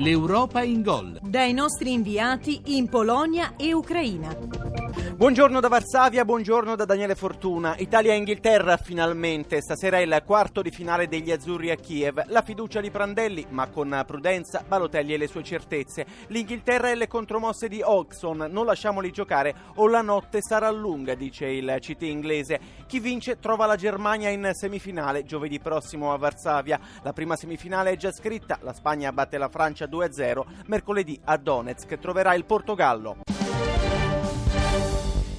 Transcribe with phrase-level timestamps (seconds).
[0.00, 1.18] L'Europa in gol.
[1.20, 4.28] Dai nostri inviati in Polonia e Ucraina.
[5.18, 7.74] Buongiorno da Varsavia, buongiorno da Daniele Fortuna.
[7.76, 9.60] Italia-Inghilterra finalmente.
[9.60, 12.22] Stasera è il quarto di finale degli azzurri a Kiev.
[12.28, 16.06] La fiducia di Prandelli, ma con prudenza, Balotelli e le sue certezze.
[16.28, 18.46] L'Inghilterra e le contromosse di Oxon.
[18.48, 22.60] Non lasciamoli giocare o la notte sarà lunga, dice il CT inglese.
[22.86, 26.78] Chi vince trova la Germania in semifinale giovedì prossimo a Varsavia.
[27.02, 28.60] La prima semifinale è già scritta.
[28.62, 30.44] La Spagna batte la Francia 2-0.
[30.66, 33.37] Mercoledì a Donetsk troverà il Portogallo.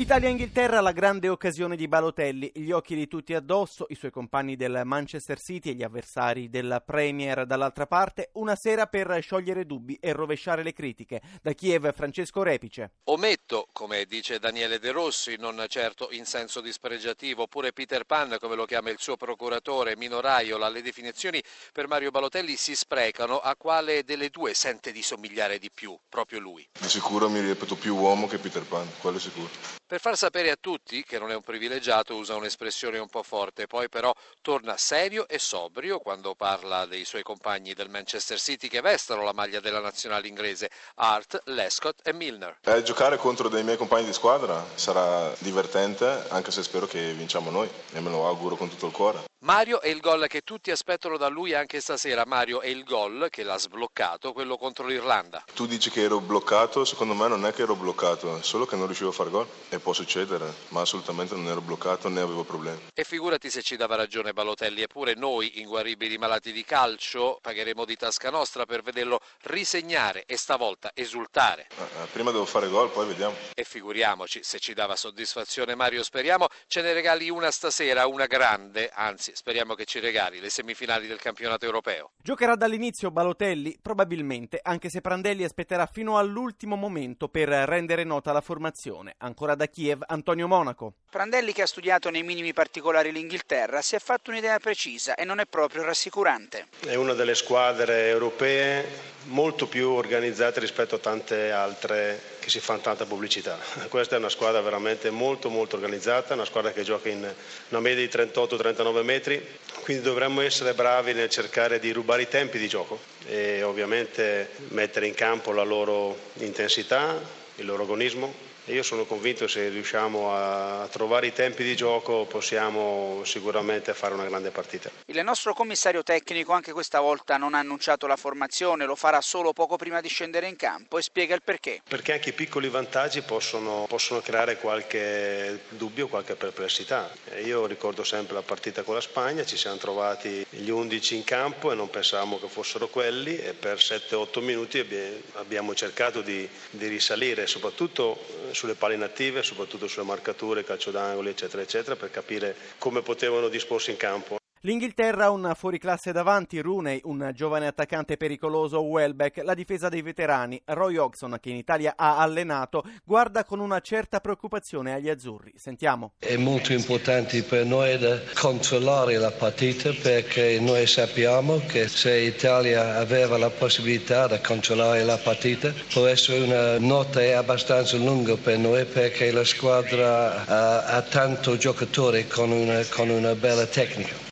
[0.00, 4.80] Italia-Inghilterra la grande occasione di Balotelli, gli occhi di tutti addosso, i suoi compagni del
[4.82, 10.14] Manchester City e gli avversari della Premier dall'altra parte, una sera per sciogliere dubbi e
[10.14, 11.20] rovesciare le critiche.
[11.42, 12.92] Da Kiev Francesco Repice.
[13.10, 18.56] Ometto, come dice Daniele De Rossi, non certo in senso dispregiativo, oppure Peter Pan, come
[18.56, 21.42] lo chiama il suo procuratore, Minoraiola, le definizioni
[21.74, 26.38] per Mario Balotelli si sprecano, a quale delle due sente di somigliare di più, proprio
[26.38, 26.66] lui?
[26.80, 29.80] Di sicuro mi ripeto più uomo che Peter Pan, quello è sicuro.
[29.90, 33.66] Per far sapere a tutti che non è un privilegiato usa un'espressione un po' forte,
[33.66, 38.82] poi però torna serio e sobrio quando parla dei suoi compagni del Manchester City che
[38.82, 42.58] vestono la maglia della nazionale inglese, Hart, Lescott e Milner.
[42.62, 47.50] Eh, giocare contro dei miei compagni di squadra sarà divertente, anche se spero che vinciamo
[47.50, 49.29] noi e me lo auguro con tutto il cuore.
[49.42, 52.26] Mario è il gol che tutti aspettano da lui anche stasera.
[52.26, 55.42] Mario è il gol che l'ha sbloccato, quello contro l'Irlanda.
[55.54, 58.84] Tu dici che ero bloccato, secondo me non è che ero bloccato, solo che non
[58.84, 59.46] riuscivo a fare gol.
[59.70, 62.88] E può succedere, ma assolutamente non ero bloccato né avevo problemi.
[62.92, 67.96] E figurati se ci dava ragione Balotelli, eppure noi, inguaribili malati di calcio, pagheremo di
[67.96, 71.68] tasca nostra per vederlo risegnare e stavolta esultare.
[71.78, 73.34] Eh, prima devo fare gol, poi vediamo.
[73.54, 78.90] E figuriamoci se ci dava soddisfazione Mario, speriamo ce ne regali una stasera, una grande,
[78.92, 82.10] anzi speriamo che ci regali le semifinali del campionato europeo.
[82.22, 83.78] Giocherà dall'inizio Balotelli?
[83.80, 89.14] Probabilmente, anche se Prandelli aspetterà fino all'ultimo momento per rendere nota la formazione.
[89.18, 90.94] Ancora da Kiev, Antonio Monaco.
[91.10, 95.40] Prandelli, che ha studiato nei minimi particolari l'Inghilterra, si è fatto un'idea precisa e non
[95.40, 96.68] è proprio rassicurante.
[96.86, 98.86] È una delle squadre europee
[99.24, 103.58] molto più organizzate rispetto a tante altre che si fanno tanta pubblicità.
[103.88, 107.32] Questa è una squadra veramente molto molto organizzata, una squadra che gioca in
[107.68, 109.46] una media di 38-39 metri,
[109.82, 115.06] quindi dovremmo essere bravi nel cercare di rubare i tempi di gioco e ovviamente mettere
[115.06, 117.20] in campo la loro intensità,
[117.56, 121.74] il loro agonismo e io sono convinto che se riusciamo a trovare i tempi di
[121.74, 124.90] gioco possiamo sicuramente fare una grande partita.
[125.06, 129.52] Il nostro commissario tecnico anche questa volta non ha annunciato la formazione, lo farà solo
[129.52, 131.82] poco prima di scendere in campo e spiega il perché.
[131.86, 137.10] Perché anche i piccoli vantaggi possono, possono creare qualche dubbio, qualche perplessità.
[137.42, 141.72] Io ricordo sempre la partita con la Spagna, ci siamo trovati gli 11 in campo
[141.72, 144.86] e non pensavamo che fossero quelli e per 7-8 minuti
[145.32, 151.62] abbiamo cercato di, di risalire, soprattutto sulle palle inattive, soprattutto sulle marcature, calcio d'angoli, eccetera,
[151.62, 154.39] eccetera, per capire come potevano disporsi in campo.
[154.64, 160.60] L'Inghilterra ha un fuoriclasse davanti, Rooney, un giovane attaccante pericoloso, Welbeck, la difesa dei veterani,
[160.66, 165.54] Roy Oxon, che in Italia ha allenato, guarda con una certa preoccupazione agli azzurri.
[165.56, 166.12] Sentiamo.
[166.18, 167.98] È molto importante per noi
[168.34, 175.16] controllare la partita perché noi sappiamo che se l'Italia aveva la possibilità di controllare la
[175.16, 181.56] partita può essere una notte abbastanza lunga per noi perché la squadra ha, ha tanto
[181.56, 184.28] giocatori con una, con una bella tecnica.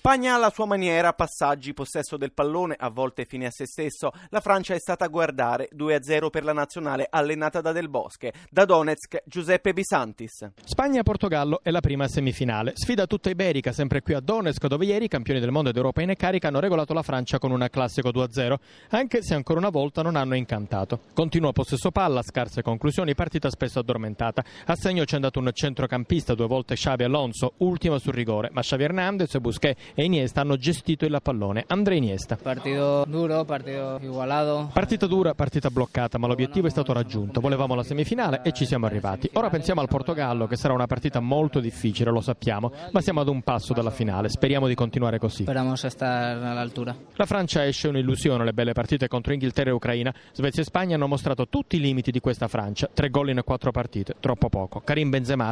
[0.00, 4.12] Spagna alla sua maniera, passaggi, possesso del pallone, a volte fine a se stesso.
[4.30, 8.32] La Francia è stata a guardare 2-0 per la nazionale allenata da Del Bosche.
[8.48, 10.52] Da Donetsk, Giuseppe Bisantis.
[10.64, 12.72] Spagna-Portogallo è la prima semifinale.
[12.76, 16.00] Sfida tutta iberica, sempre qui a Donetsk, dove ieri i campioni del mondo ed Europa
[16.00, 18.54] in carica hanno regolato la Francia con un classico 2-0,
[18.88, 21.00] anche se ancora una volta non hanno incantato.
[21.12, 24.42] Continua possesso palla, scarse conclusioni, partita spesso addormentata.
[24.64, 28.82] A segno c'è andato un centrocampista, due volte Xavi Alonso, ultimo sul rigore, ma Xavi
[28.82, 31.64] Hernandez e Busquets e Iniesta hanno gestito il pallone.
[31.68, 32.36] Andrea Iniesta.
[32.36, 34.70] Partito duro, partito igualato.
[34.72, 37.40] Partita dura, partita bloccata, ma l'obiettivo è stato raggiunto.
[37.40, 39.30] Volevamo la semifinale e ci siamo arrivati.
[39.34, 43.28] Ora pensiamo al Portogallo, che sarà una partita molto difficile, lo sappiamo, ma siamo ad
[43.28, 44.28] un passo dalla finale.
[44.28, 45.42] Speriamo di continuare così.
[45.42, 46.94] Speriamo di stare all'altura.
[47.14, 50.14] La Francia esce un'illusione, le belle partite contro Inghilterra e Ucraina.
[50.32, 52.88] Svezia e Spagna hanno mostrato tutti i limiti di questa Francia.
[52.92, 54.80] Tre gol in quattro partite, troppo poco.
[54.80, 55.50] Karim Benzema.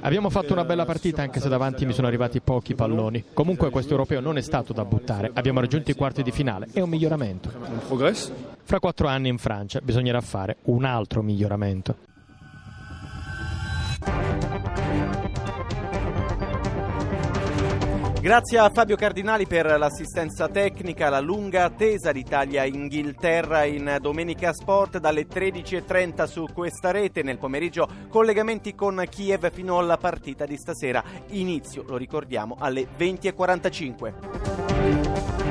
[0.00, 3.19] Abbiamo fatto una bella partita anche se davanti mi sono arrivati pochi palloni.
[3.32, 6.80] Comunque questo europeo non è stato da buttare, abbiamo raggiunto i quarti di finale, è
[6.80, 7.50] un miglioramento.
[8.62, 12.09] Fra quattro anni in Francia bisognerà fare un altro miglioramento.
[18.20, 25.26] Grazie a Fabio Cardinali per l'assistenza tecnica, la lunga attesa d'Italia-Inghilterra in Domenica Sport dalle
[25.26, 27.22] 13.30 su questa rete.
[27.22, 31.02] Nel pomeriggio collegamenti con Kiev fino alla partita di stasera.
[31.28, 35.49] Inizio, lo ricordiamo, alle 20.45.